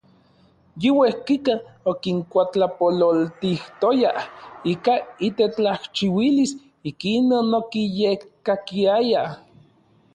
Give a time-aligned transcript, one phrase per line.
[0.81, 1.53] Yi uejkika
[1.91, 4.11] okinkuatlapololtijtoya
[4.71, 4.93] ika
[5.27, 6.51] itetlajchiuilis,
[6.89, 9.29] ikinon okiyekkakiayaj.